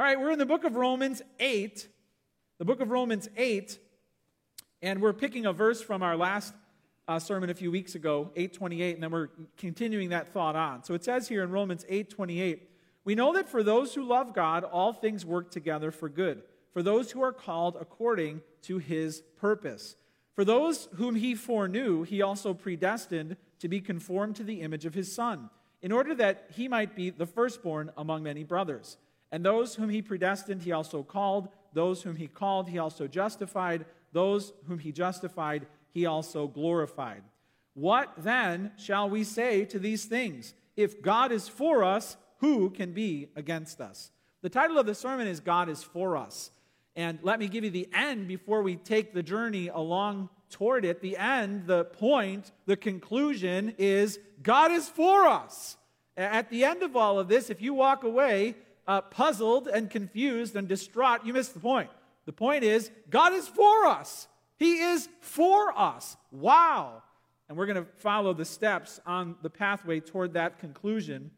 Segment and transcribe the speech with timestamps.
[0.00, 1.86] All right, we're in the book of Romans 8.
[2.56, 3.78] The book of Romans 8.
[4.80, 6.54] And we're picking a verse from our last
[7.06, 9.28] uh, sermon a few weeks ago, 828, and then we're
[9.58, 10.84] continuing that thought on.
[10.84, 12.70] So it says here in Romans 828,
[13.04, 16.82] we know that for those who love God, all things work together for good, for
[16.82, 19.96] those who are called according to his purpose.
[20.34, 24.94] For those whom he foreknew, he also predestined to be conformed to the image of
[24.94, 25.50] his Son,
[25.82, 28.96] in order that he might be the firstborn among many brothers.
[29.32, 31.48] And those whom he predestined, he also called.
[31.72, 33.86] Those whom he called, he also justified.
[34.12, 37.22] Those whom he justified, he also glorified.
[37.74, 40.54] What then shall we say to these things?
[40.76, 44.10] If God is for us, who can be against us?
[44.42, 46.50] The title of the sermon is God is for us.
[46.96, 51.00] And let me give you the end before we take the journey along toward it.
[51.00, 55.76] The end, the point, the conclusion is God is for us.
[56.16, 58.56] At the end of all of this, if you walk away
[58.90, 61.88] uh, puzzled and confused and distraught, you miss the point.
[62.26, 64.26] The point is, God is for us.
[64.56, 66.16] He is for us.
[66.32, 67.04] Wow.
[67.48, 71.30] And we're going to follow the steps on the pathway toward that conclusion.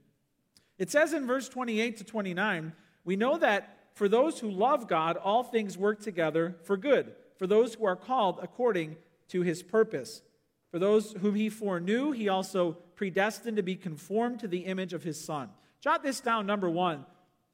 [0.78, 2.72] It says in verse 28 to 29,
[3.04, 7.46] we know that for those who love God, all things work together for good, for
[7.46, 8.96] those who are called according
[9.28, 10.22] to his purpose.
[10.70, 15.02] For those whom he foreknew, he also predestined to be conformed to the image of
[15.02, 15.50] his Son.
[15.82, 17.04] Jot this down, number one.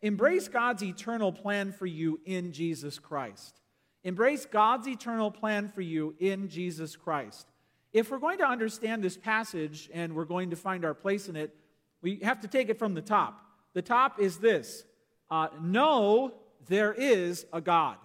[0.03, 3.61] Embrace God's eternal plan for you in Jesus Christ.
[4.05, 7.49] Embrace God's eternal plan for you in Jesus Christ.
[7.93, 11.37] If we're going to understand this passage and we're going to find our place in
[11.37, 11.55] it,
[12.01, 13.45] we have to take it from the top.
[13.75, 14.85] The top is this
[15.31, 16.35] uh, Know
[16.69, 17.97] there is a God.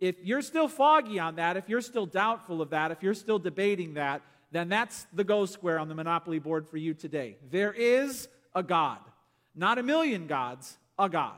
[0.00, 3.38] If you're still foggy on that, if you're still doubtful of that, if you're still
[3.38, 7.36] debating that, then that's the go square on the Monopoly board for you today.
[7.50, 8.98] There is a God.
[9.54, 11.36] Not a million gods, a God.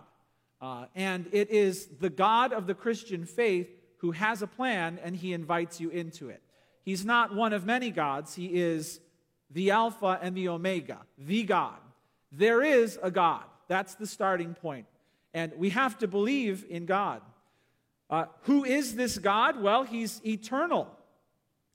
[0.60, 5.16] Uh, and it is the God of the Christian faith who has a plan and
[5.16, 6.42] he invites you into it.
[6.82, 9.00] He's not one of many gods, he is
[9.50, 11.78] the Alpha and the Omega, the God.
[12.32, 13.44] There is a God.
[13.68, 14.86] That's the starting point.
[15.34, 17.22] And we have to believe in God.
[18.08, 19.60] Uh, who is this God?
[19.60, 20.88] Well, he's eternal.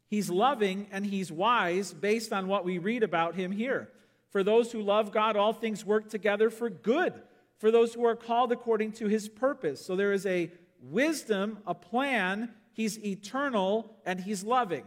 [0.07, 3.89] He's loving and he's wise based on what we read about him here.
[4.29, 7.13] For those who love God, all things work together for good,
[7.61, 9.85] for those who are called according to his purpose.
[9.85, 10.51] So there is a
[10.81, 12.49] wisdom, a plan.
[12.73, 14.83] He's eternal and he's loving.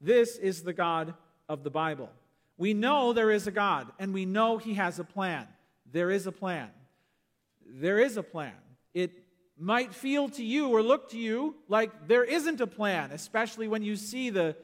[0.00, 1.14] This is the God
[1.48, 2.10] of the Bible.
[2.58, 5.46] We know there is a God, and we know He has a plan.
[5.90, 6.70] There is a plan.
[7.64, 8.54] There is a plan.
[8.94, 9.12] It
[9.58, 13.82] might feel to you or look to you like there isn't a plan, especially when
[13.82, 14.56] you see the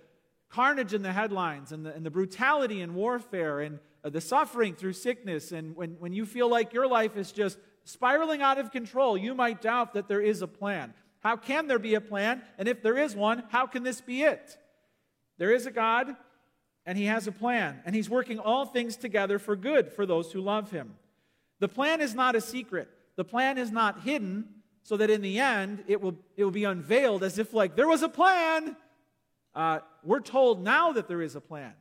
[0.49, 3.79] carnage in the headlines and the, and the brutality in warfare and
[4.11, 5.53] the suffering through sickness.
[5.53, 9.35] And when, when you feel like your life is just spiraling out of control, you
[9.35, 10.95] might doubt that there is a plan.
[11.21, 12.43] How can there be a plan?
[12.59, 14.57] And if there is one, how can this be it?
[15.39, 16.17] There is a God
[16.85, 20.33] and he has a plan, and he's working all things together for good for those
[20.33, 20.95] who love him.
[21.61, 24.47] The plan is not a secret, the plan is not hidden,
[24.83, 27.87] so that in the end it will, it will be unveiled as if, like, there
[27.87, 28.77] was a plan.
[29.55, 31.73] Uh, we're told now that there is a plan.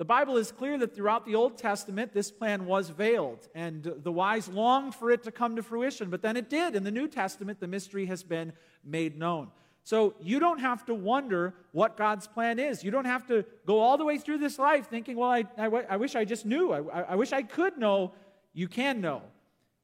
[0.00, 4.10] The Bible is clear that throughout the Old Testament, this plan was veiled, and the
[4.10, 6.74] wise longed for it to come to fruition, but then it did.
[6.74, 9.48] In the New Testament, the mystery has been made known.
[9.84, 12.82] So you don't have to wonder what God's plan is.
[12.82, 15.66] You don't have to go all the way through this life thinking, well, I, I,
[15.66, 16.72] I wish I just knew.
[16.72, 18.14] I, I wish I could know.
[18.54, 19.20] You can know.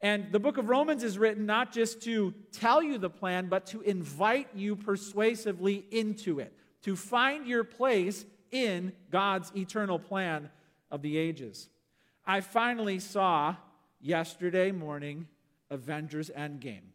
[0.01, 3.67] And the book of Romans is written not just to tell you the plan, but
[3.67, 6.55] to invite you persuasively into it,
[6.85, 8.25] to find your place
[8.65, 10.51] in God's eternal plan
[10.91, 11.69] of the ages.
[12.27, 13.57] I finally saw
[14.01, 15.29] yesterday morning
[15.71, 16.93] Avengers Endgame.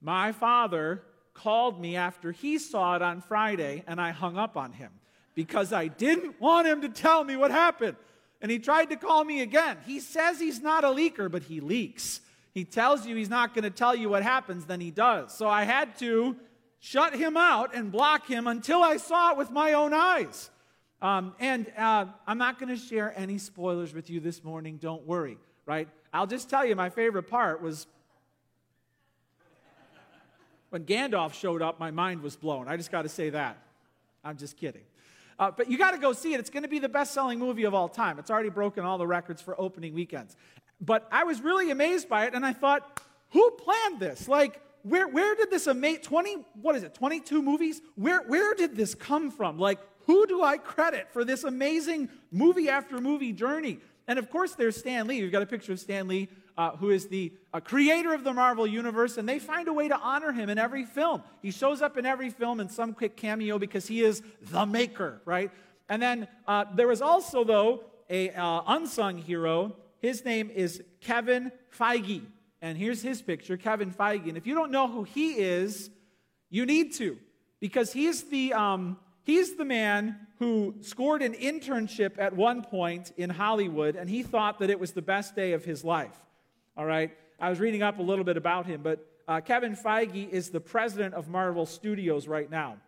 [0.00, 1.02] My father
[1.34, 4.90] called me after he saw it on Friday, and I hung up on him
[5.34, 7.96] because I didn't want him to tell me what happened.
[8.40, 9.78] And he tried to call me again.
[9.86, 12.20] He says he's not a leaker, but he leaks.
[12.52, 15.32] He tells you he's not going to tell you what happens, then he does.
[15.32, 16.36] So I had to
[16.80, 20.50] shut him out and block him until I saw it with my own eyes.
[21.00, 25.06] Um, and uh, I'm not going to share any spoilers with you this morning, don't
[25.06, 25.88] worry, right?
[26.12, 27.86] I'll just tell you my favorite part was
[30.70, 32.68] when Gandalf showed up, my mind was blown.
[32.68, 33.58] I just got to say that.
[34.24, 34.82] I'm just kidding.
[35.38, 36.40] Uh, but you got to go see it.
[36.40, 38.18] It's going to be the best selling movie of all time.
[38.18, 40.36] It's already broken all the records for opening weekends.
[40.80, 44.28] But I was really amazed by it, and I thought, who planned this?
[44.28, 47.80] Like, where, where did this amazing 20, what is it, 22 movies?
[47.94, 49.58] Where, where did this come from?
[49.58, 53.78] Like, who do I credit for this amazing movie after movie journey?
[54.06, 55.18] And of course, there's Stan Lee.
[55.18, 56.28] You've got a picture of Stan Lee
[56.58, 59.86] uh, who is the uh, creator of the Marvel Universe, and they find a way
[59.86, 61.22] to honor him in every film.
[61.40, 65.22] He shows up in every film in some quick cameo because he is the maker,
[65.24, 65.52] right?
[65.88, 69.76] And then uh, there was also, though, a uh, unsung hero.
[70.00, 72.22] His name is Kevin Feige.
[72.60, 74.28] And here's his picture, Kevin Feige.
[74.28, 75.90] And if you don't know who he is,
[76.50, 77.18] you need to,
[77.60, 83.30] because he's the, um, he's the man who scored an internship at one point in
[83.30, 86.16] Hollywood, and he thought that it was the best day of his life.
[86.76, 87.12] All right?
[87.40, 90.60] I was reading up a little bit about him, but uh, Kevin Feige is the
[90.60, 92.78] president of Marvel Studios right now.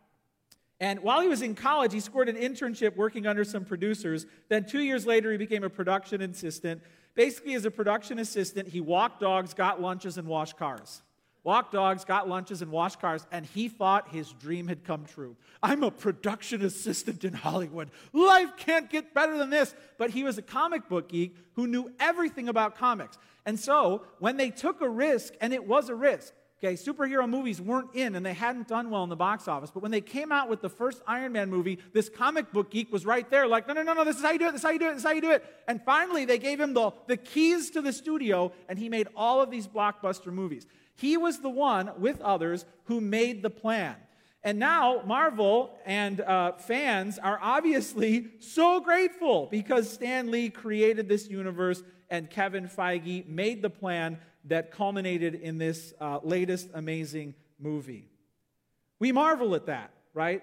[0.81, 4.25] And while he was in college, he scored an internship working under some producers.
[4.49, 6.83] Then, two years later, he became a production assistant.
[7.15, 11.03] Basically, as a production assistant, he walked dogs, got lunches, and washed cars.
[11.43, 15.37] Walked dogs, got lunches, and washed cars, and he thought his dream had come true.
[15.63, 17.91] I'm a production assistant in Hollywood.
[18.13, 19.75] Life can't get better than this.
[19.97, 23.17] But he was a comic book geek who knew everything about comics.
[23.47, 27.59] And so, when they took a risk, and it was a risk, Okay, superhero movies
[27.59, 29.71] weren't in and they hadn't done well in the box office.
[29.71, 32.93] But when they came out with the first Iron Man movie, this comic book geek
[32.93, 34.61] was right there, like, no, no, no, no, this is how you do it, this
[34.61, 35.43] is how you do it, this is how you do it.
[35.67, 39.41] And finally, they gave him the, the keys to the studio and he made all
[39.41, 40.67] of these blockbuster movies.
[40.97, 43.97] He was the one, with others, who made the plan.
[44.45, 51.31] And now Marvel and uh, fans are obviously so grateful because Stan Lee created this
[51.31, 58.09] universe and Kevin Feige made the plan that culminated in this uh, latest amazing movie.
[58.99, 60.43] We marvel at that, right?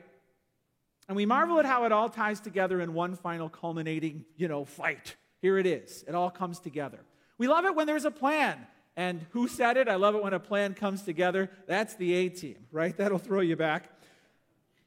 [1.08, 4.66] And we marvel at how it all ties together in one final culminating, you know,
[4.66, 5.16] fight.
[5.42, 6.04] Here it is.
[6.08, 7.00] It all comes together.
[7.38, 8.58] We love it when there's a plan.
[8.96, 9.88] And who said it?
[9.88, 11.52] I love it when a plan comes together.
[11.68, 12.98] That's the A team, right?
[12.98, 13.92] That'll throw you back.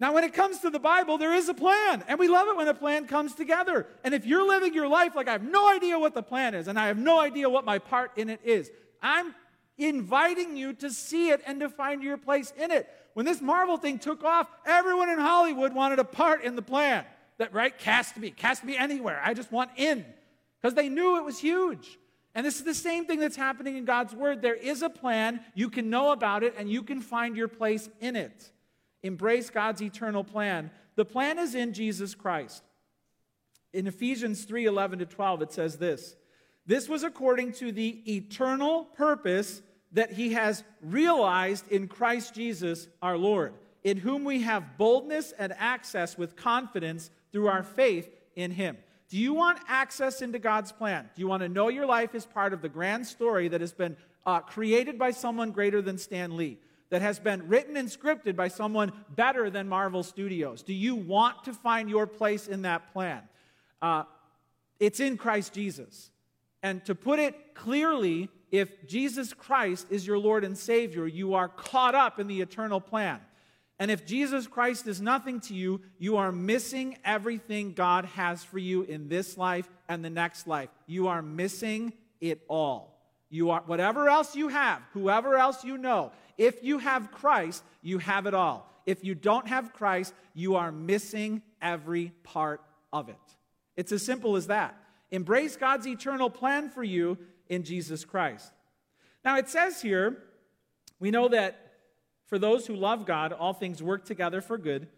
[0.01, 2.57] Now, when it comes to the Bible, there is a plan, and we love it
[2.57, 3.87] when a plan comes together.
[4.03, 6.69] And if you're living your life like I have no idea what the plan is,
[6.69, 8.71] and I have no idea what my part in it is,
[9.02, 9.35] I'm
[9.79, 12.88] inviting you to see it and to find your place in it.
[13.14, 17.05] When this Marvel thing took off, everyone in Hollywood wanted a part in the plan.
[17.38, 17.76] That, right?
[17.76, 19.20] Cast me, cast me anywhere.
[19.25, 20.05] I just want in.
[20.61, 21.99] Because they knew it was huge.
[22.35, 24.43] And this is the same thing that's happening in God's Word.
[24.43, 27.88] There is a plan, you can know about it, and you can find your place
[28.00, 28.52] in it.
[29.02, 30.70] Embrace God's eternal plan.
[30.94, 32.62] The plan is in Jesus Christ.
[33.73, 36.17] In Ephesians 3 11 to 12, it says this
[36.67, 39.62] this was according to the eternal purpose
[39.93, 45.53] that he has realized in Christ Jesus our Lord, in whom we have boldness and
[45.59, 48.77] access with confidence through our faith in him.
[49.09, 51.11] Do you want access into God's plan?
[51.17, 53.73] Do you want to know your life is part of the grand story that has
[53.73, 56.59] been uh, created by someone greater than Stan Lee?
[56.91, 60.62] That has been written and scripted by someone better than Marvel Studios?
[60.62, 63.23] Do you want to find your place in that plan?
[63.81, 64.05] Uh,
[64.79, 66.11] it's in Christ Jesus.
[66.62, 71.49] And to put it clearly, if Jesus Christ is your Lord and Savior, you are
[71.49, 73.21] caught up in the eternal plan.
[73.79, 78.59] And if Jesus Christ is nothing to you, you are missing everything God has for
[78.59, 80.69] you in this life and the next life.
[80.87, 83.01] You are missing it all.
[83.31, 86.12] You are whatever else you have, whoever else you know.
[86.37, 88.71] If you have Christ, you have it all.
[88.85, 92.61] If you don't have Christ, you are missing every part
[92.93, 93.17] of it.
[93.77, 94.77] It's as simple as that.
[95.11, 97.19] Embrace God's eternal plan for you
[97.49, 98.53] in Jesus Christ.
[99.25, 100.19] Now, it says here,
[100.99, 101.73] we know that
[102.26, 104.88] for those who love God, all things work together for good,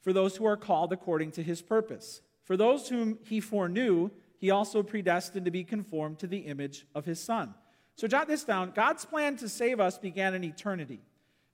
[0.00, 2.22] for those who are called according to his purpose.
[2.44, 7.04] For those whom he foreknew, he also predestined to be conformed to the image of
[7.04, 7.54] his Son.
[7.94, 11.00] So, jot this down God's plan to save us began in eternity.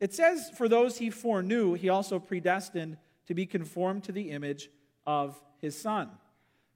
[0.00, 4.70] It says, for those he foreknew, he also predestined to be conformed to the image
[5.06, 6.08] of his Son.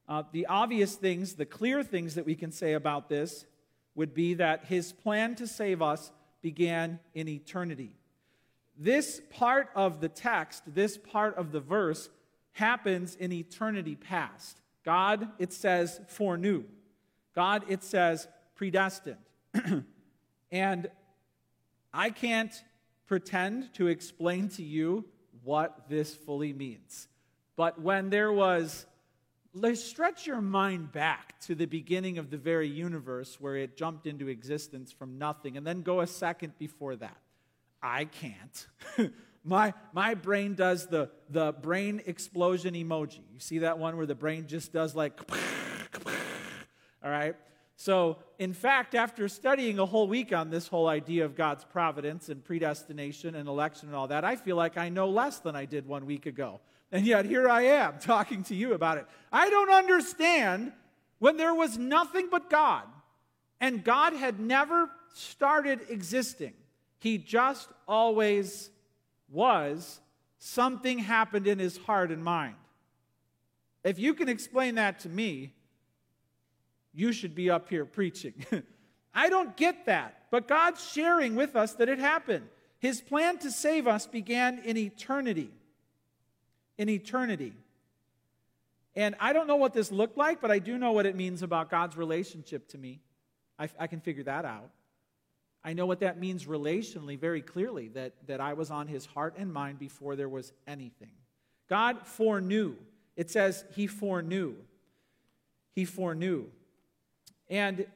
[0.09, 3.47] Uh, the obvious things, the clear things that we can say about this
[3.95, 7.95] would be that his plan to save us began in eternity.
[8.77, 12.09] This part of the text, this part of the verse,
[12.53, 14.61] happens in eternity past.
[14.85, 16.65] God, it says, foreknew.
[17.35, 19.19] God, it says, predestined.
[20.51, 20.91] and
[21.93, 22.53] I can't
[23.07, 25.05] pretend to explain to you
[25.45, 27.09] what this fully means.
[27.57, 28.87] But when there was
[29.55, 34.07] Let's stretch your mind back to the beginning of the very universe where it jumped
[34.07, 37.19] into existence from nothing, and then go a second before that.
[37.83, 38.67] I can't.
[39.45, 43.21] my, my brain does the, the brain explosion emoji.
[43.33, 45.21] You see that one where the brain just does like,
[47.05, 47.37] all right?
[47.77, 52.31] So, in fact, after studying a whole week on this whole idea of God's providence
[52.31, 55.67] and predestination and election and all that, I feel like I know less than I
[55.67, 56.61] did one week ago.
[56.93, 59.07] And yet here I am talking to you about it.
[59.33, 60.73] I don't understand
[61.19, 62.85] when there was nothing but God
[63.61, 66.53] And God had never started existing,
[66.99, 68.71] He just always
[69.31, 70.01] was.
[70.39, 72.57] Something happened in His heart and mind.
[73.85, 75.55] If you can explain that to me,
[76.93, 78.35] you should be up here preaching.
[79.15, 82.49] I don't get that, but God's sharing with us that it happened.
[82.81, 85.51] His plan to save us began in eternity.
[86.83, 87.53] In eternity.
[88.97, 91.45] And I don't know what this looked like, but I do know what it means
[91.45, 92.99] about God's relationship to me.
[93.57, 94.69] I, I, can figure that out.
[95.63, 99.35] I know what that means relationally very clearly that, that I was on his heart
[99.39, 101.13] and mind before there was anything.
[101.69, 102.75] God foreknew.
[103.15, 104.57] It says he foreknew.
[105.77, 106.47] He foreknew.
[107.49, 107.87] And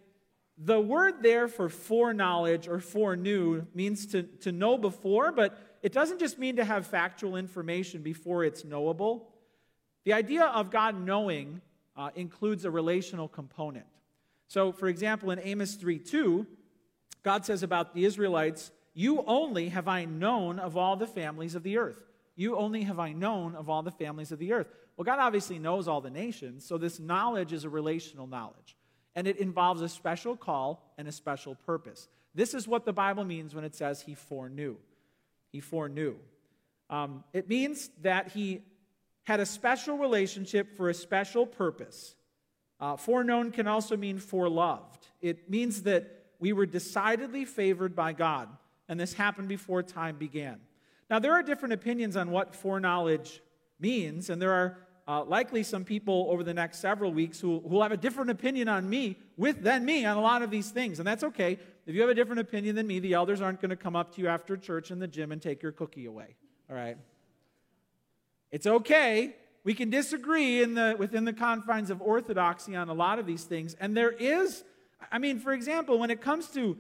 [0.57, 6.19] the word there for foreknowledge or foreknew means to, to know before, but it doesn't
[6.19, 9.28] just mean to have factual information before it's knowable.
[10.02, 11.61] The idea of God knowing
[11.97, 13.87] uh, includes a relational component.
[14.49, 16.45] So, for example, in Amos 3 2,
[17.23, 21.62] God says about the Israelites, You only have I known of all the families of
[21.62, 22.02] the earth.
[22.35, 24.66] You only have I known of all the families of the earth.
[24.97, 28.76] Well, God obviously knows all the nations, so this knowledge is a relational knowledge.
[29.14, 32.09] And it involves a special call and a special purpose.
[32.35, 34.78] This is what the Bible means when it says He foreknew.
[35.56, 36.16] He foreknew.
[36.90, 38.60] Um, it means that He
[39.25, 42.14] had a special relationship for a special purpose.
[42.78, 45.08] Uh, foreknown can also mean foreloved.
[45.22, 48.50] It means that we were decidedly favored by God,
[48.86, 50.60] and this happened before time began.
[51.08, 53.40] Now, there are different opinions on what foreknowledge
[53.80, 57.82] means, and there are uh, likely some people over the next several weeks who will
[57.82, 60.98] have a different opinion on me with than me on a lot of these things,
[60.98, 61.58] and that's okay.
[61.87, 64.14] If you have a different opinion than me, the elders aren't going to come up
[64.16, 66.35] to you after church in the gym and take your cookie away.
[66.69, 66.99] All right?
[68.50, 69.37] It's okay.
[69.62, 73.45] We can disagree in the, within the confines of orthodoxy on a lot of these
[73.45, 73.76] things.
[73.78, 74.64] And there is,
[75.12, 76.76] I mean, for example, when it comes to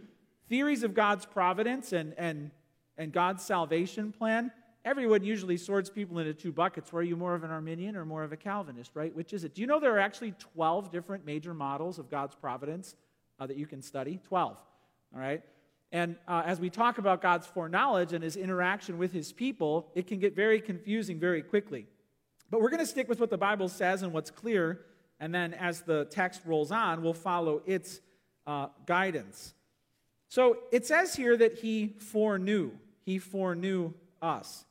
[0.48, 2.50] theories of God's providence and, and,
[2.98, 4.50] and God's salvation plan,
[4.84, 6.92] everyone usually sorts people into two buckets.
[6.92, 9.14] Were you more of an Arminian or more of a Calvinist, right?
[9.14, 9.54] Which is it?
[9.54, 12.96] Do you know there are actually 12 different major models of God's providence
[13.38, 14.18] uh, that you can study?
[14.24, 14.60] 12.
[15.14, 15.42] All right?
[15.92, 20.06] And uh, as we talk about God's foreknowledge and his interaction with his people, it
[20.06, 21.86] can get very confusing very quickly.
[22.50, 24.80] But we're going to stick with what the Bible says and what's clear,
[25.18, 28.00] and then as the text rolls on, we'll follow its
[28.46, 29.54] uh, guidance.
[30.28, 32.72] So it says here that he foreknew.
[33.04, 34.64] He foreknew us.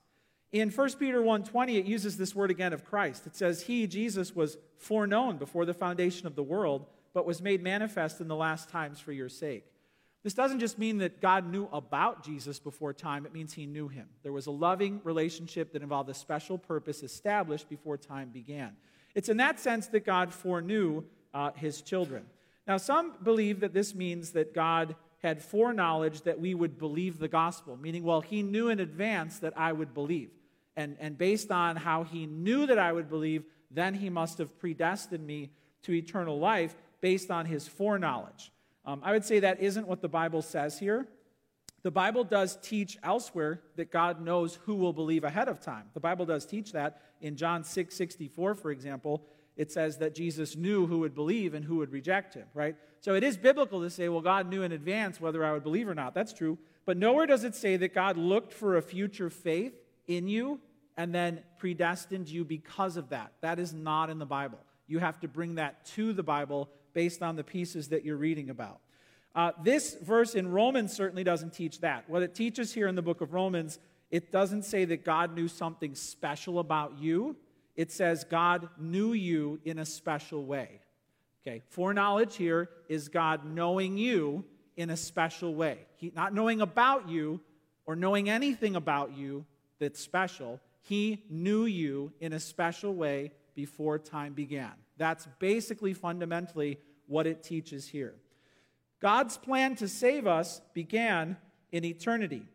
[0.52, 3.28] In 1 Peter 1:20 it uses this word again of Christ.
[3.28, 7.62] It says he Jesus was foreknown before the foundation of the world, but was made
[7.62, 9.66] manifest in the last times for your sake.
[10.26, 13.88] This doesn't just mean that God knew about Jesus before time, it means he knew
[13.88, 14.08] him.
[14.24, 18.76] There was a loving relationship that involved a special purpose established before time began.
[19.14, 22.26] It's in that sense that God foreknew uh, his children.
[22.66, 27.28] Now, some believe that this means that God had foreknowledge that we would believe the
[27.28, 30.32] gospel, meaning, well, he knew in advance that I would believe.
[30.76, 34.58] And, and based on how he knew that I would believe, then he must have
[34.58, 35.52] predestined me
[35.84, 38.52] to eternal life based on his foreknowledge.
[38.86, 41.08] Um, I would say that isn't what the Bible says here.
[41.84, 45.86] The Bible does teach elsewhere that God knows who will believe ahead of time.
[45.94, 47.02] The Bible does teach that.
[47.22, 49.24] In John 6 64, for example,
[49.56, 52.76] it says that Jesus knew who would believe and who would reject him, right?
[53.00, 55.88] So it is biblical to say, well, God knew in advance whether I would believe
[55.88, 56.14] or not.
[56.14, 56.58] That's true.
[56.86, 59.74] But nowhere does it say that God looked for a future faith
[60.08, 60.60] in you
[60.98, 63.34] and then predestined you because of that.
[63.42, 64.60] That is not in the Bible.
[64.88, 68.50] You have to bring that to the Bible based on the pieces that you're reading
[68.50, 68.80] about.
[69.36, 72.10] Uh, this verse in Romans certainly doesn't teach that.
[72.10, 73.78] What it teaches here in the book of Romans,
[74.10, 77.36] it doesn't say that God knew something special about you.
[77.76, 80.80] It says God knew you in a special way.
[81.46, 84.46] Okay, foreknowledge here is God knowing you
[84.78, 85.80] in a special way.
[85.98, 87.42] He, not knowing about you
[87.86, 89.46] or knowing anything about you
[89.80, 90.62] that's special.
[90.82, 94.72] He knew you in a special way before time began.
[94.98, 98.16] That's basically fundamentally what it teaches here.
[99.02, 101.38] God's plan to save us began
[101.72, 102.46] in eternity.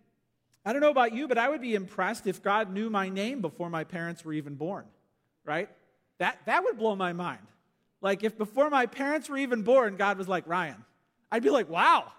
[0.64, 3.40] I don't know about you, but I would be impressed if God knew my name
[3.40, 4.84] before my parents were even born,
[5.44, 5.68] right?
[6.18, 7.46] That, that would blow my mind.
[8.00, 10.84] Like if before my parents were even born, God was like, Ryan,
[11.30, 12.12] I'd be like, wow,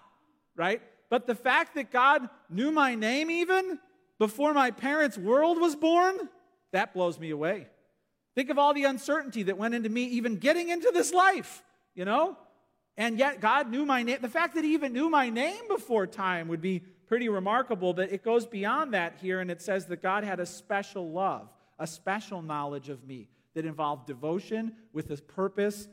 [0.56, 0.82] right?
[1.10, 3.80] But the fact that God knew my name even
[4.18, 6.30] before my parents' world was born,
[6.72, 7.68] that blows me away.
[8.36, 12.06] Think of all the uncertainty that went into me even getting into this life, you
[12.06, 12.38] know?
[12.98, 14.20] And yet God knew my name.
[14.22, 18.12] The fact that he even knew my name before time would be pretty remarkable, but
[18.12, 21.86] it goes beyond that here, and it says that God had a special love, a
[21.86, 25.90] special knowledge of me that involved devotion with a purpose.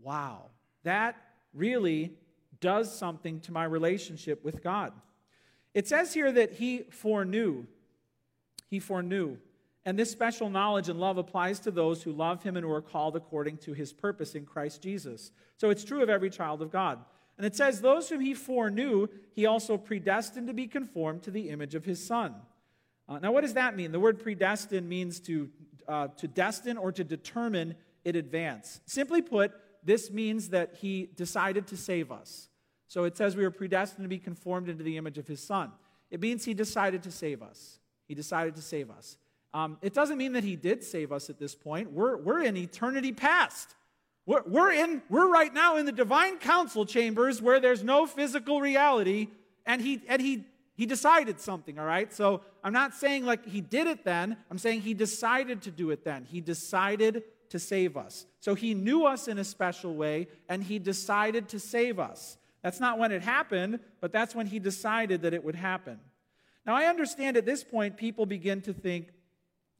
[0.00, 0.46] Wow.
[0.82, 1.16] That
[1.54, 2.14] really
[2.60, 4.92] does something to my relationship with God.
[5.72, 7.66] It says here that he foreknew.
[8.68, 9.36] He foreknew.
[9.86, 12.82] And this special knowledge and love applies to those who love him and who are
[12.82, 15.30] called according to his purpose in Christ Jesus.
[15.58, 16.98] So it's true of every child of God.
[17.38, 21.50] And it says, Those whom he foreknew, he also predestined to be conformed to the
[21.50, 22.34] image of his son.
[23.08, 23.92] Uh, now, what does that mean?
[23.92, 25.48] The word predestined means to,
[25.86, 28.80] uh, to destine or to determine in advance.
[28.86, 29.52] Simply put,
[29.84, 32.48] this means that he decided to save us.
[32.88, 35.70] So it says we were predestined to be conformed into the image of his son.
[36.10, 37.78] It means he decided to save us.
[38.08, 39.16] He decided to save us.
[39.56, 41.90] Um, it doesn't mean that he did save us at this point.
[41.90, 43.74] We're, we're in eternity past.
[44.26, 48.60] We're, we're, in, we're right now in the divine council chambers where there's no physical
[48.60, 49.28] reality,
[49.64, 50.44] and he, and he,
[50.74, 52.12] he decided something, all right?
[52.12, 54.36] So I'm not saying like he did it then.
[54.50, 56.26] I'm saying he decided to do it then.
[56.26, 58.26] He decided to save us.
[58.40, 62.36] So he knew us in a special way, and he decided to save us.
[62.62, 65.98] That's not when it happened, but that's when he decided that it would happen.
[66.66, 69.12] Now, I understand at this point, people begin to think,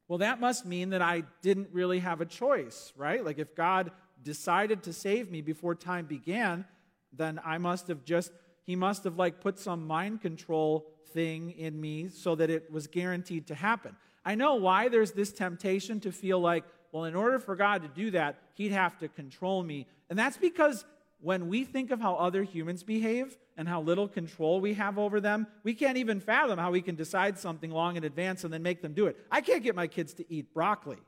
[0.08, 3.25] well, that must mean that I didn't really have a choice, right?
[3.25, 3.90] Like if God
[4.22, 6.64] decided to save me before time began,
[7.12, 8.32] then I must have just,
[8.64, 12.86] he must have like put some mind control thing in me so that it was
[12.86, 13.96] guaranteed to happen.
[14.25, 17.88] I know why there's this temptation to feel like, well, in order for God to
[17.88, 19.86] do that, he'd have to control me.
[20.08, 20.84] And that's because
[21.26, 25.21] when we think of how other humans behave and how little control we have over
[25.21, 28.62] them, we can't even fathom how we can decide something long in advance and then
[28.62, 29.16] make them do it.
[29.28, 30.99] I can't get my kids to eat broccoli,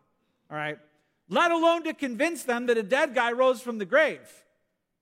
[0.50, 0.76] all right?
[1.28, 4.28] Let alone to convince them that a dead guy rose from the grave.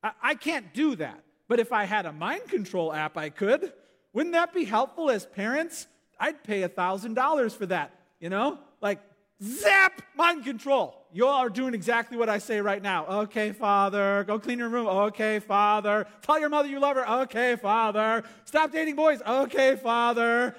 [0.03, 1.25] I, I can't do that.
[1.49, 3.73] But if I had a mind control app, I could.
[4.13, 5.87] Wouldn't that be helpful as parents?
[6.21, 8.59] I'd pay a $1,000 for that, you know?
[8.83, 9.01] Like,
[9.43, 11.07] zap, mind control.
[11.13, 13.07] You are doing exactly what I say right now.
[13.07, 14.25] Okay, Father.
[14.25, 14.87] Go clean your room.
[14.87, 16.07] Okay, Father.
[16.23, 17.09] Tell your mother you love her.
[17.23, 18.25] Okay, Father.
[18.45, 19.23] Stop dating boys.
[19.27, 20.55] Okay, Father.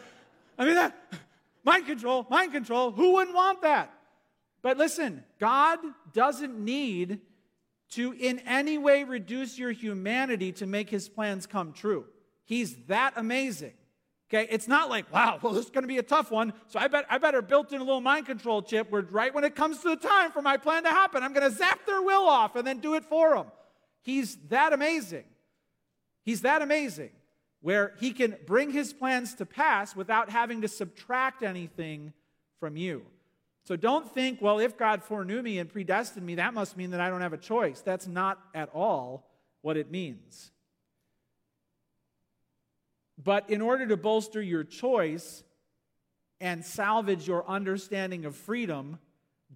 [0.57, 0.95] I mean, that,
[1.63, 2.91] mind control, mind control.
[2.91, 3.93] Who wouldn't want that?
[4.61, 5.79] But listen, God
[6.13, 7.19] doesn't need
[7.91, 12.05] to in any way reduce your humanity to make his plans come true.
[12.45, 13.73] He's that amazing.
[14.29, 16.53] Okay, it's not like, wow, well, this is going to be a tough one.
[16.67, 19.43] So I bet I better built in a little mind control chip where right when
[19.43, 22.01] it comes to the time for my plan to happen, I'm going to zap their
[22.01, 23.47] will off and then do it for them.
[24.01, 25.25] He's that amazing.
[26.23, 27.11] He's that amazing
[27.61, 32.13] where he can bring his plans to pass without having to subtract anything
[32.59, 33.03] from you.
[33.63, 37.01] So don't think, well, if God foreknew me and predestined me, that must mean that
[37.01, 37.81] I don't have a choice.
[37.81, 39.29] That's not at all
[39.61, 40.51] what it means.
[43.21, 45.43] But in order to bolster your choice
[46.39, 48.99] and salvage your understanding of freedom,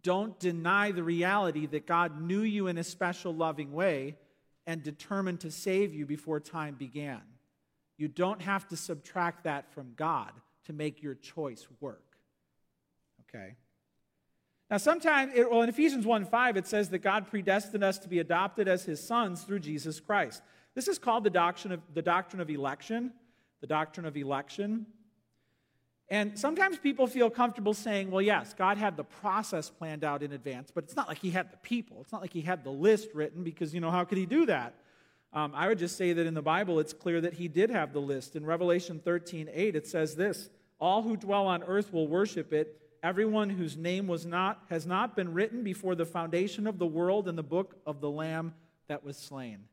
[0.02, 4.17] don't deny the reality that God knew you in a special loving way
[4.65, 7.21] and determined to save you before time began.
[7.97, 10.32] You don't have to subtract that from God
[10.65, 12.17] to make your choice work.
[13.30, 13.56] Okay?
[14.69, 18.08] Now, sometimes, it, well, in Ephesians 1 5, it says that God predestined us to
[18.08, 20.41] be adopted as his sons through Jesus Christ.
[20.74, 23.12] This is called the doctrine of, the doctrine of election
[23.62, 24.86] the doctrine of election.
[26.10, 30.34] And sometimes people feel comfortable saying, well, yes, God had the process planned out in
[30.34, 32.00] advance, but it's not like he had the people.
[32.02, 34.45] It's not like he had the list written because, you know, how could he do
[34.47, 34.76] that?
[35.32, 37.93] Um, I would just say that in the Bible, it's clear that he did have
[37.93, 38.36] the list.
[38.36, 42.78] In Revelation 13 8, it says this All who dwell on earth will worship it.
[43.02, 47.28] Everyone whose name was not, has not been written before the foundation of the world
[47.30, 48.54] in the book of the Lamb
[48.89, 49.63] that was slain.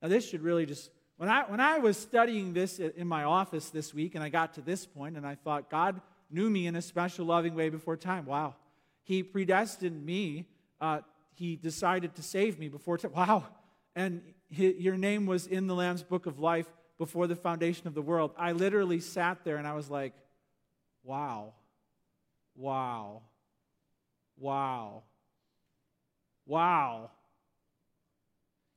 [0.00, 3.70] Now, this should really just when I, when I was studying this in my office
[3.70, 6.00] this week, and I got to this point, and I thought, God
[6.30, 8.26] knew me in a special, loving way before time.
[8.26, 8.54] Wow.
[9.02, 10.46] He predestined me.
[10.80, 11.00] Uh,
[11.34, 13.12] he decided to save me before time.
[13.12, 13.44] Wow.
[13.94, 16.66] And he, your name was in the Lamb's book of life
[16.98, 18.32] before the foundation of the world.
[18.36, 20.12] I literally sat there and I was like,
[21.02, 21.54] wow.
[22.54, 23.22] Wow.
[24.38, 25.02] Wow.
[26.46, 27.10] Wow.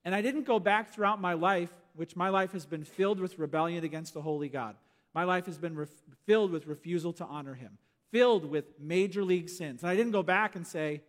[0.06, 3.38] And I didn't go back throughout my life which my life has been filled with
[3.38, 4.78] rebellion against the holy God.
[5.14, 5.90] My life has been ref-
[6.26, 7.78] filled with refusal to honor him,
[8.10, 9.84] filled with major league sins.
[9.84, 11.02] And I didn't go back and say,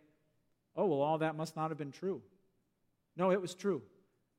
[0.74, 2.20] oh, well, all that must not have been true.
[3.16, 3.82] No, it was true.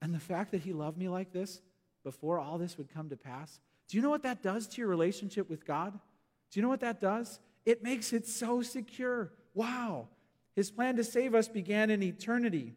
[0.01, 1.61] And the fact that he loved me like this
[2.03, 4.89] before all this would come to pass, do you know what that does to your
[4.89, 5.93] relationship with God?
[5.93, 7.39] Do you know what that does?
[7.65, 9.31] It makes it so secure.
[9.53, 10.09] Wow.
[10.53, 12.73] His plan to save us began in eternity.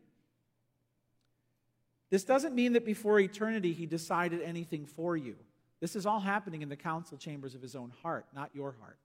[2.14, 5.34] This doesn't mean that before eternity he decided anything for you.
[5.80, 8.98] This is all happening in the council chambers of his own heart, not your heart.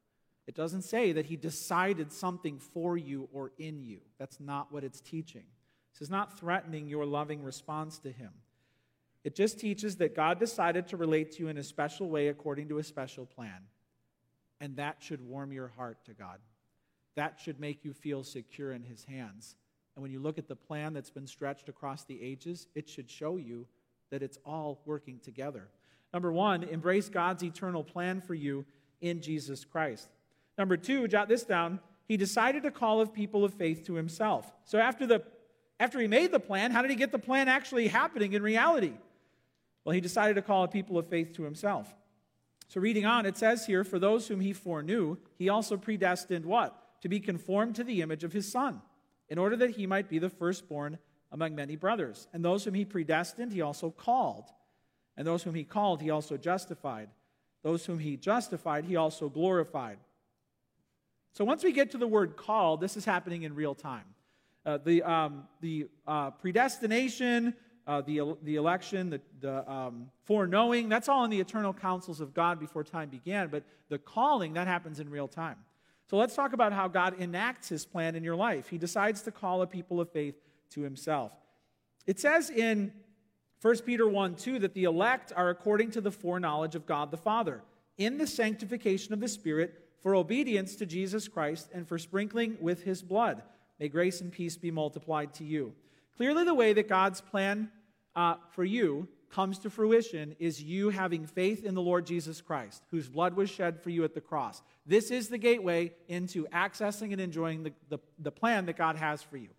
[0.45, 4.01] It doesn't say that he decided something for you or in you.
[4.19, 5.45] That's not what it's teaching.
[5.91, 8.29] This is not threatening your loving response to him.
[9.23, 12.69] It just teaches that God decided to relate to you in a special way according
[12.69, 13.63] to a special plan.
[14.61, 16.37] And that should warm your heart to God.
[17.15, 19.55] That should make you feel secure in His hands.
[19.99, 23.11] And when you look at the plan that's been stretched across the ages, it should
[23.11, 23.67] show you
[24.11, 25.67] that it's all working together.
[26.13, 28.63] Number one, embrace God's eternal plan for you
[29.01, 30.07] in Jesus Christ.
[30.57, 31.81] Number two, jot this down.
[32.07, 34.49] He decided to call a people of faith to himself.
[34.63, 35.21] So after the
[35.81, 38.93] after he made the plan, how did he get the plan actually happening in reality?
[39.83, 41.93] Well, he decided to call a people of faith to himself.
[42.69, 47.01] So reading on, it says here, for those whom he foreknew, he also predestined what?
[47.01, 48.81] To be conformed to the image of his son,
[49.29, 50.97] in order that he might be the firstborn
[51.31, 52.27] among many brothers.
[52.33, 54.45] And those whom he predestined, he also called.
[55.15, 57.09] And those whom he called, he also justified.
[57.61, 59.97] Those whom he justified, he also glorified.
[61.33, 64.05] So once we get to the word called, this is happening in real time.
[64.65, 67.53] Uh, the um, the uh, predestination,
[67.87, 72.33] uh, the, the election, the, the um, foreknowing, that's all in the eternal counsels of
[72.33, 73.47] God before time began.
[73.47, 75.57] But the calling, that happens in real time.
[76.09, 78.69] So let's talk about how God enacts his plan in your life.
[78.69, 80.35] He decides to call a people of faith
[80.71, 81.31] to himself.
[82.07, 82.91] It says in
[83.61, 87.17] 1 Peter 1 2 that the elect are according to the foreknowledge of God the
[87.17, 87.61] Father,
[87.99, 92.83] in the sanctification of the Spirit, for obedience to Jesus Christ, and for sprinkling with
[92.83, 93.43] his blood.
[93.79, 95.73] May grace and peace be multiplied to you.
[96.17, 97.69] Clearly, the way that God's plan
[98.15, 102.83] uh, for you comes to fruition is you having faith in the Lord Jesus Christ,
[102.91, 104.61] whose blood was shed for you at the cross.
[104.85, 109.21] This is the gateway into accessing and enjoying the, the, the plan that God has
[109.21, 109.49] for you.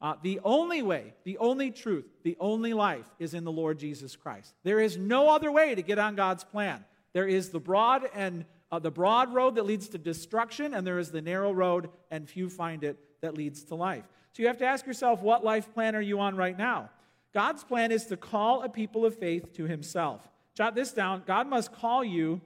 [0.00, 4.14] Uh, the only way, the only truth, the only life is in the Lord Jesus
[4.14, 4.54] Christ.
[4.62, 6.84] There is no other way to get on God's plan.
[7.12, 10.98] There is the broad and uh, the broad road that leads to destruction, and there
[10.98, 14.04] is the narrow road, and few find it, that leads to life.
[14.32, 16.90] So you have to ask yourself, what life plan are you on right now?
[17.34, 20.26] God's plan is to call a people of faith to Himself.
[20.54, 22.40] Jot this down God must call you,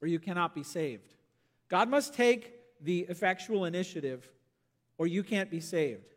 [0.00, 1.14] or you cannot be saved.
[1.68, 4.28] God must take the effectual initiative,
[4.98, 6.14] or you can't be saved.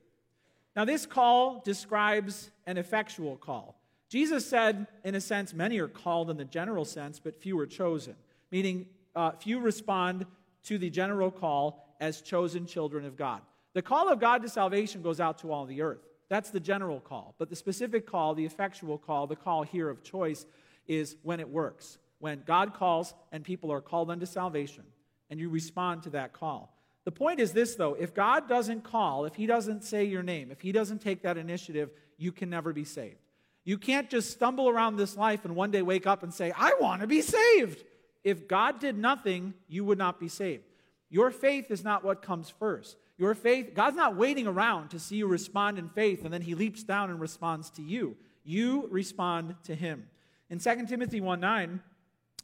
[0.75, 3.79] Now, this call describes an effectual call.
[4.09, 7.67] Jesus said, in a sense, many are called in the general sense, but few are
[7.67, 8.15] chosen,
[8.51, 10.25] meaning uh, few respond
[10.63, 13.41] to the general call as chosen children of God.
[13.73, 16.07] The call of God to salvation goes out to all the earth.
[16.33, 17.35] That's the general call.
[17.37, 20.47] But the specific call, the effectual call, the call here of choice,
[20.87, 21.99] is when it works.
[22.17, 24.83] When God calls and people are called unto salvation,
[25.29, 26.75] and you respond to that call.
[27.03, 30.49] The point is this, though if God doesn't call, if He doesn't say your name,
[30.49, 33.19] if He doesn't take that initiative, you can never be saved.
[33.63, 36.73] You can't just stumble around this life and one day wake up and say, I
[36.81, 37.83] want to be saved.
[38.23, 40.63] If God did nothing, you would not be saved.
[41.11, 42.97] Your faith is not what comes first.
[43.17, 46.55] Your faith, God's not waiting around to see you respond in faith and then He
[46.55, 48.17] leaps down and responds to you.
[48.43, 50.07] You respond to Him.
[50.49, 51.81] In 2 Timothy 1 9,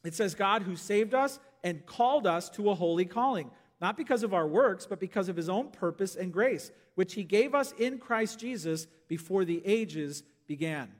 [0.06, 3.52] it says, God who saved us and called us to a holy calling
[3.82, 7.24] not because of our works, but because of his own purpose and grace, which he
[7.24, 10.92] gave us in Christ Jesus before the ages began.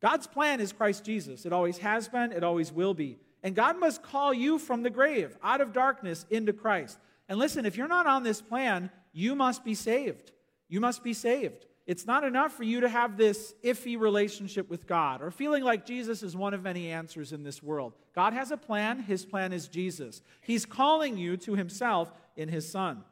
[0.00, 1.46] God's plan is Christ Jesus.
[1.46, 3.18] It always has been, it always will be.
[3.42, 6.98] And God must call you from the grave, out of darkness, into Christ.
[7.28, 10.32] And listen, if you're not on this plan, you must be saved.
[10.68, 11.66] You must be saved.
[11.86, 15.84] It's not enough for you to have this iffy relationship with God or feeling like
[15.84, 17.94] Jesus is one of many answers in this world.
[18.14, 19.00] God has a plan.
[19.00, 20.22] His plan is Jesus.
[20.40, 23.02] He's calling you to Himself in His Son.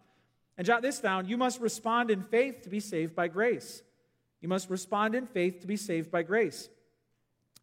[0.57, 3.83] And jot this down you must respond in faith to be saved by grace.
[4.41, 6.69] You must respond in faith to be saved by grace.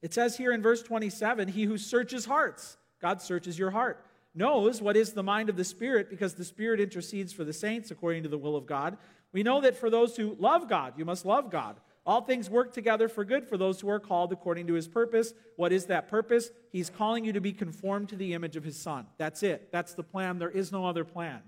[0.01, 4.05] It says here in verse 27 He who searches hearts, God searches your heart,
[4.37, 7.91] knows what is the mind of the Spirit because the Spirit intercedes for the saints
[7.91, 8.97] according to the will of God.
[9.33, 11.77] We know that for those who love God, you must love God.
[12.05, 15.33] All things work together for good for those who are called according to his purpose.
[15.57, 16.51] What is that purpose?
[16.71, 19.07] He's calling you to be conformed to the image of his son.
[19.17, 19.69] That's it.
[19.73, 20.39] That's the plan.
[20.39, 21.41] There is no other plan.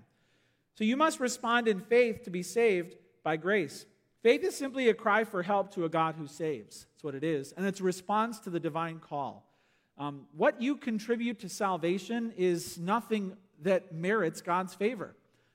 [0.74, 3.86] So you must respond in faith to be saved by grace.
[4.22, 6.86] Faith is simply a cry for help to a God who saves.
[6.92, 7.52] That's what it is.
[7.52, 9.49] And it's a response to the divine call.
[9.98, 15.14] Um, what you contribute to salvation is nothing that merits God's favor.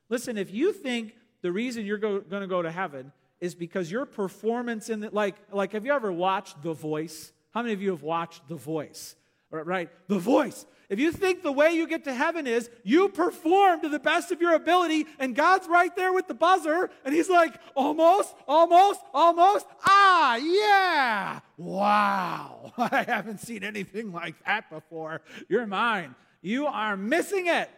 [0.09, 3.91] Listen, if you think the reason you're go, going to go to heaven is because
[3.91, 7.31] your performance in the, like, like, have you ever watched The Voice?
[7.51, 9.15] How many of you have watched The Voice?
[9.49, 9.89] Right?
[10.07, 10.65] The Voice.
[10.89, 14.31] If you think the way you get to heaven is you perform to the best
[14.31, 19.01] of your ability and God's right there with the buzzer and He's like, almost, almost,
[19.13, 22.73] almost, ah, yeah, wow.
[22.77, 25.21] I haven't seen anything like that before.
[25.49, 26.15] You're mine.
[26.41, 27.69] You are missing it.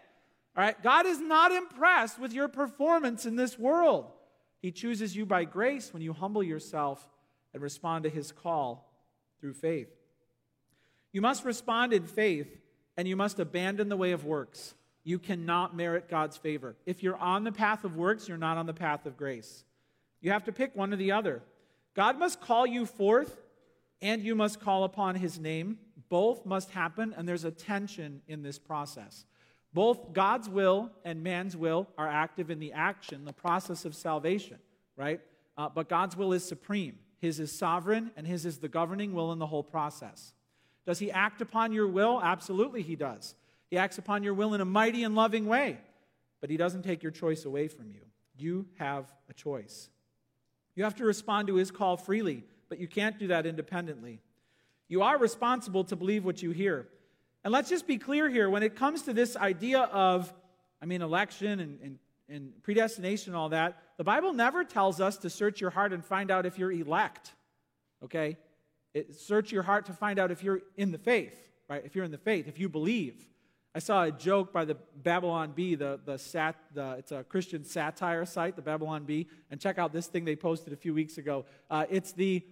[0.55, 0.81] All right?
[0.83, 4.11] God is not impressed with your performance in this world.
[4.61, 7.07] He chooses you by grace when you humble yourself
[7.53, 8.91] and respond to his call
[9.39, 9.87] through faith.
[11.13, 12.47] You must respond in faith
[12.97, 14.73] and you must abandon the way of works.
[15.03, 16.75] You cannot merit God's favor.
[16.85, 19.63] If you're on the path of works, you're not on the path of grace.
[20.19, 21.41] You have to pick one or the other.
[21.95, 23.37] God must call you forth
[24.01, 25.77] and you must call upon his name.
[26.09, 29.25] Both must happen, and there's a tension in this process.
[29.73, 34.57] Both God's will and man's will are active in the action, the process of salvation,
[34.95, 35.19] right?
[35.57, 36.99] Uh, but God's will is supreme.
[37.19, 40.33] His is sovereign, and His is the governing will in the whole process.
[40.87, 42.19] Does He act upon your will?
[42.23, 43.35] Absolutely, He does.
[43.69, 45.77] He acts upon your will in a mighty and loving way,
[46.39, 47.99] but He doesn't take your choice away from you.
[48.37, 49.89] You have a choice.
[50.75, 54.21] You have to respond to His call freely, but you can't do that independently.
[54.87, 56.87] You are responsible to believe what you hear.
[57.43, 60.33] And let's just be clear here when it comes to this idea of,
[60.81, 65.17] I mean, election and, and, and predestination and all that, the Bible never tells us
[65.17, 67.33] to search your heart and find out if you're elect.
[68.05, 68.37] Okay?
[68.97, 71.37] It, search your heart to find out if you're in the faith,
[71.69, 71.83] right?
[71.85, 73.27] If you're in the faith, if you believe.
[73.75, 77.63] I saw a joke by the Babylon Bee, the, the, sat, the it's a Christian
[77.63, 81.19] satire site, the Babylon Bee, and check out this thing they posted a few weeks
[81.19, 81.45] ago.
[81.69, 82.43] Uh, it's the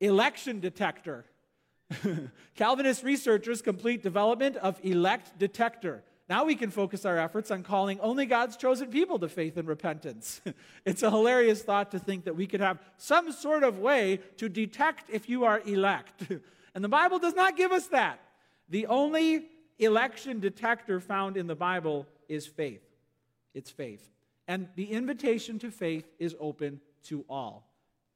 [0.00, 1.24] election detector.
[2.56, 6.02] Calvinist researchers complete development of elect detector.
[6.28, 9.66] Now we can focus our efforts on calling only God's chosen people to faith and
[9.66, 10.40] repentance.
[10.84, 14.48] it's a hilarious thought to think that we could have some sort of way to
[14.48, 16.24] detect if you are elect.
[16.74, 18.20] and the Bible does not give us that.
[18.68, 19.46] The only
[19.78, 22.82] election detector found in the Bible is faith.
[23.52, 24.08] It's faith.
[24.48, 27.68] And the invitation to faith is open to all.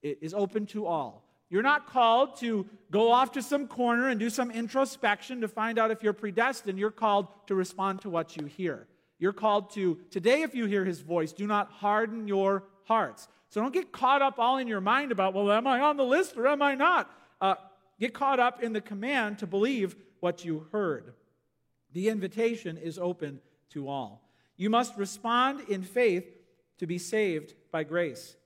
[0.03, 1.26] It is open to all.
[1.49, 5.79] You're not called to go off to some corner and do some introspection to find
[5.79, 6.79] out if you're predestined.
[6.79, 8.89] You're called to respond to what you hear.
[9.19, 13.29] You're called to, today, if you hear his voice, do not harden your hearts.
[13.49, 16.05] So don't get caught up all in your mind about, well, am I on the
[16.05, 17.11] list or am I not?
[17.41, 17.55] Uh,
[18.01, 21.15] get caught up in the command to believe what you heard.
[21.93, 24.29] The invitation is open to all.
[24.57, 26.27] You must respond in faith
[26.79, 28.37] to be saved by grace.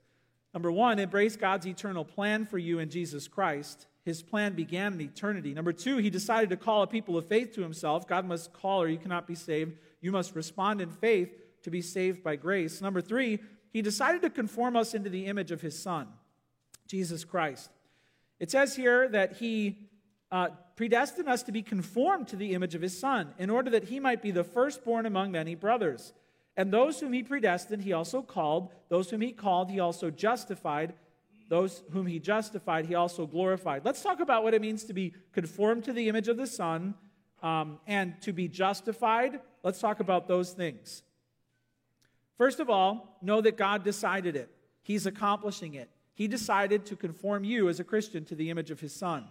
[0.53, 3.87] Number one, embrace God's eternal plan for you in Jesus Christ.
[4.03, 5.53] His plan began in eternity.
[5.53, 8.07] Number two, he decided to call a people of faith to himself.
[8.07, 9.77] God must call or you cannot be saved.
[10.01, 11.29] You must respond in faith
[11.63, 12.81] to be saved by grace.
[12.81, 13.39] Number three,
[13.71, 16.07] he decided to conform us into the image of his Son,
[16.87, 17.69] Jesus Christ.
[18.39, 19.77] It says here that he
[20.31, 23.85] uh, predestined us to be conformed to the image of his Son in order that
[23.85, 26.13] he might be the firstborn among many brothers.
[26.57, 28.69] And those whom he predestined, he also called.
[28.89, 30.93] Those whom he called, he also justified.
[31.47, 33.83] Those whom he justified, he also glorified.
[33.83, 36.93] Let's talk about what it means to be conformed to the image of the Son
[37.41, 39.39] um, and to be justified.
[39.63, 41.03] Let's talk about those things.
[42.37, 44.49] First of all, know that God decided it,
[44.81, 45.89] He's accomplishing it.
[46.13, 49.25] He decided to conform you as a Christian to the image of His Son.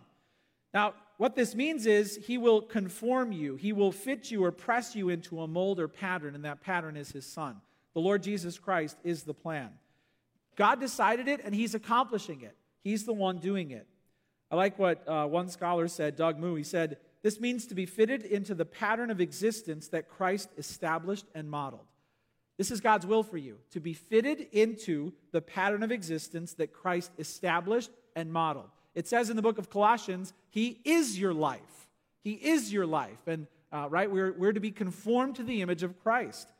[0.72, 4.96] Now, what this means is he will conform you, he will fit you or press
[4.96, 7.61] you into a mold or pattern, and that pattern is his son.
[7.92, 9.68] The Lord Jesus Christ is the plan.
[10.56, 12.56] God decided it, and he's accomplishing it.
[12.83, 13.87] He's the one doing it.
[14.50, 16.54] I like what uh, one scholar said, Doug Moo.
[16.54, 21.26] He said, This means to be fitted into the pattern of existence that Christ established
[21.35, 21.85] and modeled.
[22.56, 26.72] This is God's will for you, to be fitted into the pattern of existence that
[26.72, 28.70] Christ established and modeled.
[29.00, 31.88] It says in the book of Colossians, He is your life.
[32.22, 33.26] He is your life.
[33.26, 36.52] And, uh, right, we're, we're to be conformed to the image of Christ.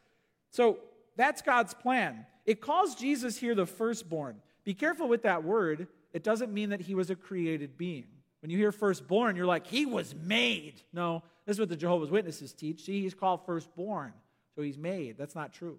[0.51, 0.79] So
[1.19, 2.25] that's God's plan.
[2.47, 4.37] It calls Jesus here the firstborn.
[4.65, 5.87] Be careful with that word.
[6.15, 8.07] It doesn't mean that he was a created being.
[8.41, 10.81] When you hear firstborn, you're like, he was made.
[10.95, 12.85] No, this is what the Jehovah's Witnesses teach.
[12.85, 14.15] See, he's called firstborn,
[14.57, 15.19] so he's made.
[15.19, 15.77] That's not true.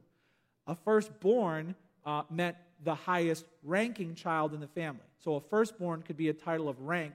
[0.68, 1.74] A firstborn
[2.06, 5.02] uh, meant the highest ranking child in the family.
[5.20, 7.14] So a firstborn could be a title of rank,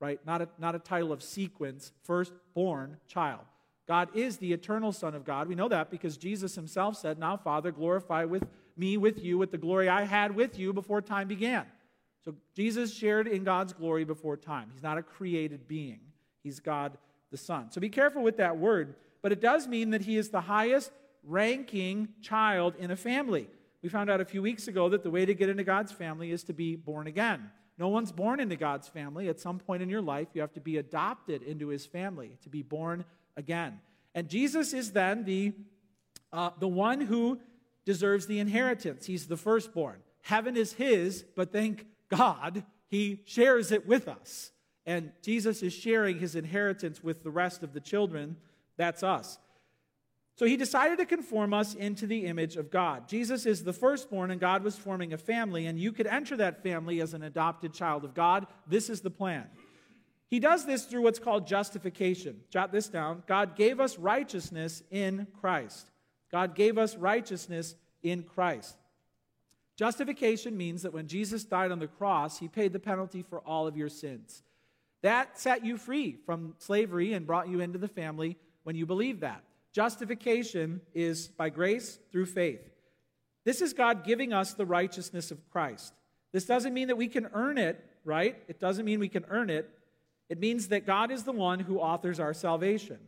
[0.00, 0.18] right?
[0.26, 3.42] Not a, not a title of sequence, firstborn child.
[3.86, 5.46] God is the eternal Son of God.
[5.46, 8.44] We know that because Jesus himself said, Now, Father, glorify with
[8.76, 11.66] me with you with the glory I had with you before time began.
[12.24, 14.70] So Jesus shared in God's glory before time.
[14.72, 16.00] He's not a created being,
[16.42, 16.96] he's God
[17.30, 17.70] the Son.
[17.70, 20.90] So be careful with that word, but it does mean that he is the highest
[21.22, 23.48] ranking child in a family.
[23.84, 26.30] We found out a few weeks ago that the way to get into God's family
[26.30, 27.50] is to be born again.
[27.76, 29.28] No one's born into God's family.
[29.28, 32.48] At some point in your life, you have to be adopted into his family, to
[32.48, 33.04] be born
[33.36, 33.80] again.
[34.14, 35.52] And Jesus is then the,
[36.32, 37.38] uh, the one who
[37.84, 39.04] deserves the inheritance.
[39.04, 39.98] He's the firstborn.
[40.22, 44.50] Heaven is his, but thank God he shares it with us.
[44.86, 48.36] And Jesus is sharing his inheritance with the rest of the children.
[48.78, 49.38] That's us.
[50.36, 53.08] So he decided to conform us into the image of God.
[53.08, 56.62] Jesus is the firstborn, and God was forming a family, and you could enter that
[56.62, 58.48] family as an adopted child of God.
[58.66, 59.46] This is the plan.
[60.28, 62.40] He does this through what's called justification.
[62.50, 63.22] Jot this down.
[63.28, 65.90] God gave us righteousness in Christ.
[66.32, 68.76] God gave us righteousness in Christ.
[69.76, 73.68] Justification means that when Jesus died on the cross, he paid the penalty for all
[73.68, 74.42] of your sins.
[75.02, 79.20] That set you free from slavery and brought you into the family when you believe
[79.20, 79.44] that.
[79.74, 82.60] Justification is by grace through faith.
[83.44, 85.92] This is God giving us the righteousness of Christ.
[86.30, 88.40] This doesn't mean that we can earn it, right?
[88.46, 89.68] It doesn't mean we can earn it.
[90.28, 92.98] It means that God is the one who authors our salvation.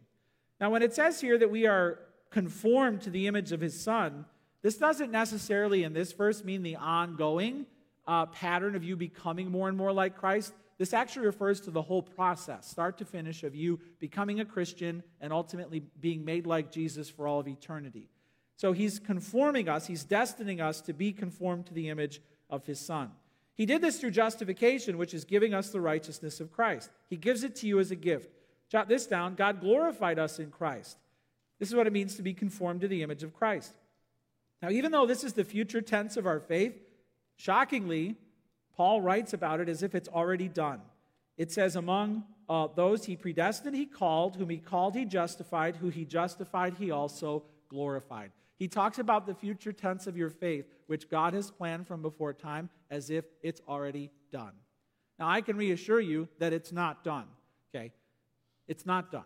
[0.61, 2.01] Now, when it says here that we are
[2.31, 4.27] conformed to the image of his son,
[4.63, 7.67] this doesn't necessarily in this verse mean the ongoing
[8.09, 10.53] uh, pattern of you becoming more and more like Christ.
[10.79, 15.03] This actually refers to the whole process, start to finish, of you becoming a Christian
[15.21, 18.09] and ultimately being made like Jesus for all of eternity.
[18.57, 22.81] So he's conforming us, he's destining us to be conformed to the image of his
[22.81, 23.11] Son.
[23.55, 26.91] He did this through justification, which is giving us the righteousness of Christ.
[27.09, 28.31] He gives it to you as a gift.
[28.69, 30.99] Jot this down God glorified us in Christ.
[31.59, 33.73] This is what it means to be conformed to the image of Christ.
[34.61, 36.79] Now, even though this is the future tense of our faith,
[37.37, 38.17] shockingly,
[38.77, 40.81] Paul writes about it as if it's already done.
[41.37, 45.89] It says, Among uh, those he predestined, he called, whom he called, he justified, who
[45.89, 48.31] he justified, he also glorified.
[48.59, 52.33] He talks about the future tense of your faith, which God has planned from before
[52.33, 54.53] time, as if it's already done.
[55.19, 57.27] Now, I can reassure you that it's not done,
[57.75, 57.93] okay?
[58.69, 59.25] It's not done.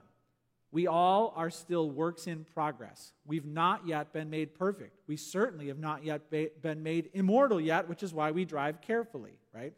[0.73, 3.13] We all are still works in progress.
[3.27, 5.01] We've not yet been made perfect.
[5.09, 9.33] We certainly have not yet been made immortal yet, which is why we drive carefully,
[9.53, 9.75] right?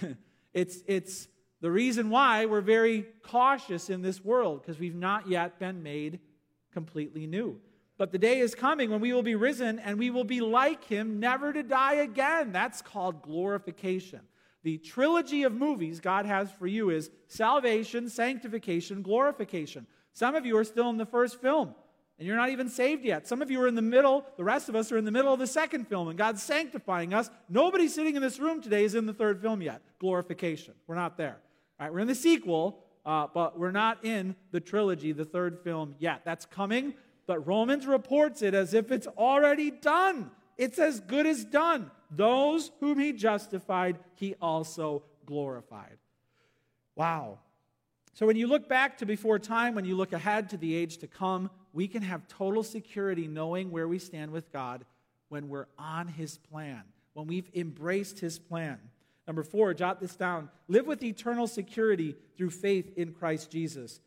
[0.52, 1.28] it's, it's
[1.60, 6.18] the reason why we're very cautious in this world, because we've not yet been made
[6.72, 7.60] completely new.
[7.96, 10.84] But the day is coming when we will be risen and we will be like
[10.84, 12.50] him, never to die again.
[12.50, 14.20] That's called glorification.
[14.64, 19.86] The trilogy of movies God has for you is salvation, sanctification, glorification.
[20.14, 21.74] Some of you are still in the first film,
[22.18, 23.26] and you're not even saved yet.
[23.26, 25.32] Some of you are in the middle, the rest of us are in the middle
[25.32, 27.28] of the second film, and God's sanctifying us.
[27.48, 29.82] Nobody sitting in this room today is in the third film yet.
[29.98, 30.74] Glorification.
[30.86, 31.36] We're not there.
[31.80, 35.58] All right, we're in the sequel, uh, but we're not in the trilogy, the third
[35.64, 36.22] film yet.
[36.24, 36.94] That's coming,
[37.26, 40.30] but Romans reports it as if it's already done.
[40.56, 41.90] It's as good as done.
[42.12, 45.98] Those whom he justified, he also glorified.
[46.94, 47.40] Wow.
[48.14, 50.98] So when you look back to before time, when you look ahead to the age
[50.98, 54.84] to come, we can have total security knowing where we stand with God
[55.28, 56.82] when we're on his plan,
[57.14, 58.78] when we've embraced his plan.
[59.26, 60.48] Number four, jot this down.
[60.68, 64.00] Live with eternal security through faith in Christ Jesus.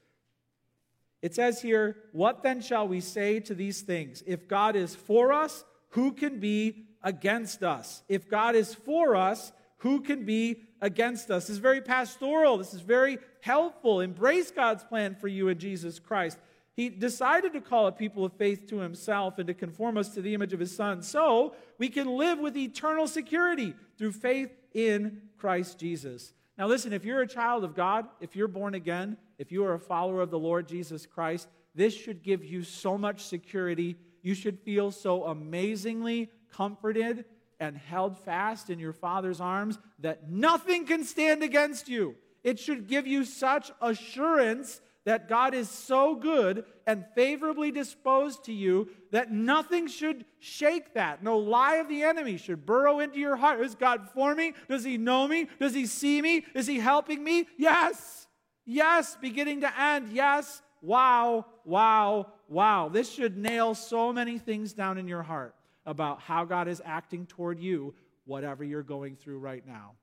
[1.21, 4.23] It says here, What then shall we say to these things?
[4.25, 8.03] If God is for us, who can be against us?
[8.07, 11.47] If God is for us, who can be against us?
[11.47, 12.57] This is very pastoral.
[12.57, 14.01] This is very helpful.
[14.01, 16.37] Embrace God's plan for you in Jesus Christ.
[16.75, 20.21] He decided to call a people of faith to himself and to conform us to
[20.21, 25.21] the image of his son so we can live with eternal security through faith in
[25.37, 26.33] Christ Jesus.
[26.57, 29.73] Now, listen, if you're a child of God, if you're born again, if you are
[29.73, 33.95] a follower of the Lord Jesus Christ, this should give you so much security.
[34.21, 37.25] You should feel so amazingly comforted
[37.59, 42.15] and held fast in your Father's arms that nothing can stand against you.
[42.43, 48.53] It should give you such assurance that God is so good and favorably disposed to
[48.53, 51.23] you that nothing should shake that.
[51.23, 53.61] No lie of the enemy should burrow into your heart.
[53.61, 54.53] Is God for me?
[54.67, 55.47] Does he know me?
[55.61, 56.45] Does he see me?
[56.53, 57.47] Is he helping me?
[57.57, 58.27] Yes.
[58.65, 59.17] Yes.
[59.21, 60.09] Beginning to end.
[60.11, 60.61] Yes.
[60.81, 61.45] Wow.
[61.63, 62.33] Wow.
[62.49, 62.89] Wow.
[62.89, 65.55] This should nail so many things down in your heart
[65.87, 67.95] about how God is acting toward you,
[68.25, 69.93] whatever you're going through right now.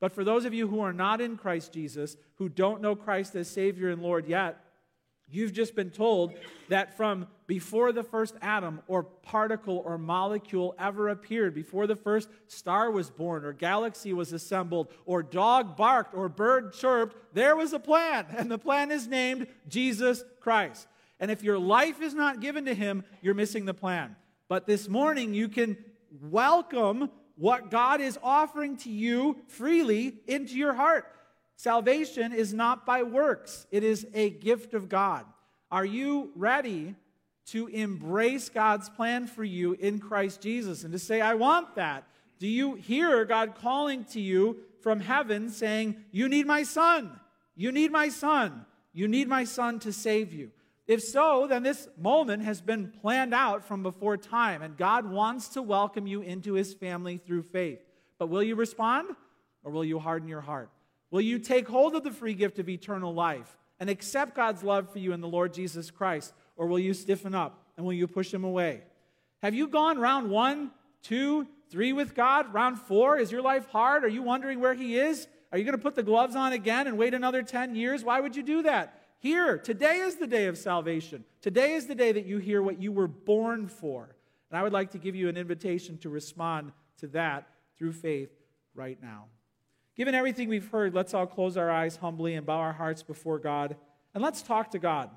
[0.00, 3.36] But for those of you who are not in Christ Jesus, who don't know Christ
[3.36, 4.58] as Savior and Lord yet,
[5.28, 6.34] you've just been told
[6.68, 12.28] that from before the first atom or particle or molecule ever appeared, before the first
[12.46, 17.72] star was born or galaxy was assembled or dog barked or bird chirped, there was
[17.72, 18.26] a plan.
[18.36, 20.86] And the plan is named Jesus Christ.
[21.20, 24.16] And if your life is not given to Him, you're missing the plan.
[24.48, 25.76] But this morning, you can
[26.20, 31.10] welcome what God is offering to you freely into your heart.
[31.56, 35.24] Salvation is not by works, it is a gift of God.
[35.70, 36.94] Are you ready
[37.46, 42.04] to embrace God's plan for you in Christ Jesus and to say, I want that?
[42.38, 47.18] Do you hear God calling to you from heaven saying, You need my son?
[47.56, 48.66] You need my son.
[48.92, 50.50] You need my son to save you.
[50.86, 55.48] If so, then this moment has been planned out from before time, and God wants
[55.50, 57.80] to welcome you into his family through faith.
[58.18, 59.08] But will you respond
[59.62, 60.70] or will you harden your heart?
[61.10, 64.92] Will you take hold of the free gift of eternal life and accept God's love
[64.92, 66.34] for you in the Lord Jesus Christ?
[66.56, 68.82] Or will you stiffen up and will you push him away?
[69.42, 70.70] Have you gone round one,
[71.02, 72.52] two, three with God?
[72.52, 73.18] Round four?
[73.18, 74.04] Is your life hard?
[74.04, 75.26] Are you wondering where he is?
[75.50, 78.02] Are you going to put the gloves on again and wait another 10 years?
[78.02, 79.03] Why would you do that?
[79.24, 81.24] Here, today is the day of salvation.
[81.40, 84.14] Today is the day that you hear what you were born for.
[84.50, 87.48] And I would like to give you an invitation to respond to that
[87.78, 88.28] through faith
[88.74, 89.24] right now.
[89.96, 93.38] Given everything we've heard, let's all close our eyes humbly and bow our hearts before
[93.38, 93.76] God.
[94.12, 95.08] And let's talk to God.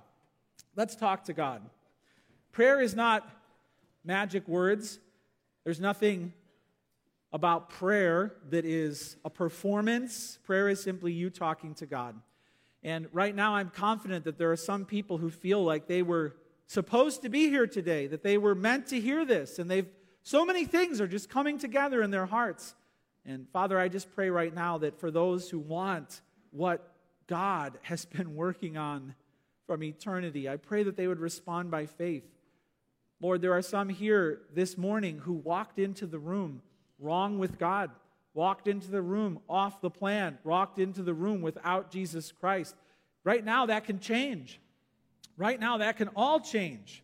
[0.78, 1.64] Let's talk to God.
[2.54, 3.30] Prayer is not
[4.06, 5.00] magic words,
[5.66, 6.32] there's nothing
[7.34, 10.40] about prayer that is a performance.
[10.46, 12.16] Prayer is simply you talking to God.
[12.84, 16.36] And right now, I'm confident that there are some people who feel like they were
[16.68, 19.88] supposed to be here today, that they were meant to hear this, and they've
[20.28, 22.76] so many things are just coming together in their hearts.
[23.26, 26.20] And Father, I just pray right now that for those who want
[26.52, 26.92] what
[27.28, 29.16] God has been working on
[29.68, 32.26] from eternity, I pray that they would respond by faith.
[33.22, 36.62] Lord, there are some here this morning who walked into the room
[37.00, 37.90] wrong with God,
[38.38, 42.76] walked into the room off the plan, walked into the room without Jesus Christ.
[43.24, 44.62] Right now, that can change.
[45.38, 47.04] Right now, that can all change.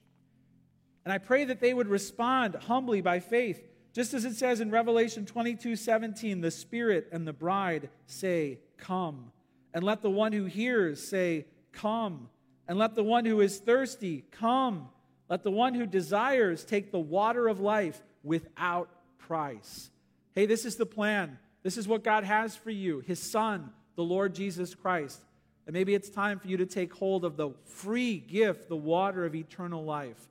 [1.04, 4.70] And I pray that they would respond humbly by faith, just as it says in
[4.70, 9.32] Revelation 22 17, the Spirit and the bride say, Come.
[9.74, 12.30] And let the one who hears say, Come.
[12.68, 14.88] And let the one who is thirsty come.
[15.30, 19.90] Let the one who desires take the water of life without price.
[20.34, 21.38] Hey, this is the plan.
[21.62, 25.22] This is what God has for you His Son, the Lord Jesus Christ.
[25.66, 29.26] And maybe it's time for you to take hold of the free gift, the water
[29.26, 30.28] of eternal life.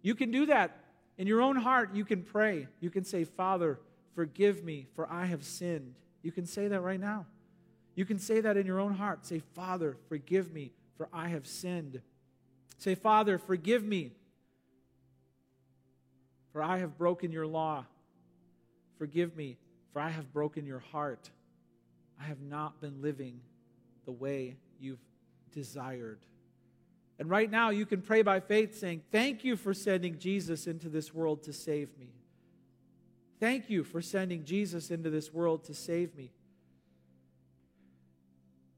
[0.00, 0.78] You can do that
[1.18, 1.94] in your own heart.
[1.94, 2.68] You can pray.
[2.80, 3.80] You can say, Father,
[4.14, 5.94] forgive me, for I have sinned.
[6.22, 7.26] You can say that right now.
[7.94, 9.26] You can say that in your own heart.
[9.26, 12.00] Say, Father, forgive me, for I have sinned.
[12.78, 14.12] Say, Father, forgive me,
[16.52, 17.86] for I have broken your law.
[18.98, 19.58] Forgive me,
[19.92, 21.30] for I have broken your heart.
[22.20, 23.40] I have not been living
[24.04, 25.00] the way you've
[25.52, 26.20] desired.
[27.18, 30.88] And right now, you can pray by faith, saying, Thank you for sending Jesus into
[30.88, 32.10] this world to save me.
[33.38, 36.32] Thank you for sending Jesus into this world to save me.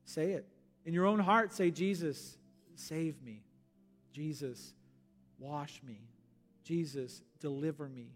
[0.04, 0.46] Say it.
[0.84, 2.36] In your own heart, say, Jesus,
[2.74, 3.42] save me.
[4.12, 4.74] Jesus,
[5.38, 5.98] wash me.
[6.64, 8.08] Jesus, deliver me.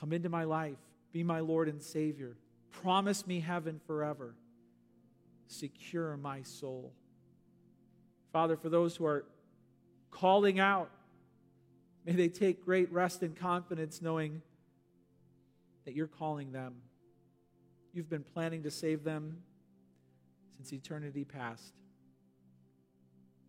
[0.00, 0.78] Come into my life.
[1.12, 2.36] Be my Lord and Savior.
[2.70, 4.34] Promise me heaven forever
[5.48, 6.92] secure my soul.
[8.32, 9.24] Father, for those who are
[10.10, 10.90] calling out,
[12.04, 14.42] may they take great rest and confidence knowing
[15.84, 16.76] that you're calling them.
[17.92, 19.38] You've been planning to save them
[20.56, 21.72] since eternity past.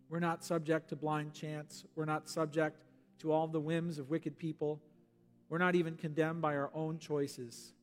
[0.08, 1.84] We're not subject to blind chance.
[1.94, 2.82] We're not subject
[3.20, 4.80] to all the whims of wicked people.
[5.50, 7.74] We're not even condemned by our own choices.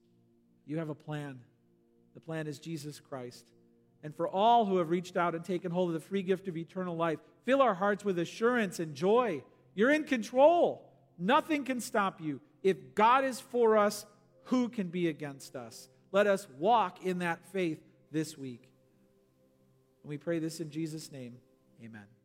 [0.65, 1.39] You have a plan.
[2.15, 3.45] The plan is Jesus Christ
[4.03, 6.57] and for all who have reached out and taken hold of the free gift of
[6.57, 7.19] eternal life.
[7.45, 9.43] Fill our hearts with assurance and joy.
[9.75, 10.89] You're in control.
[11.17, 12.39] Nothing can stop you.
[12.63, 14.05] If God is for us,
[14.45, 15.89] who can be against us?
[16.11, 17.79] Let us walk in that faith
[18.11, 18.69] this week.
[20.03, 21.37] And we pray this in Jesus' name.
[21.83, 22.16] Amen.